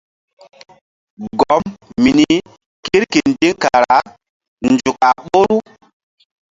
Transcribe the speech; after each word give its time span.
Gɔm 1.39 1.63
mini 2.01 2.27
kirkindiŋ 2.85 3.53
kara 3.63 3.97
nzuk 4.71 4.97
a 5.07 5.09
ɓoru. 5.27 5.57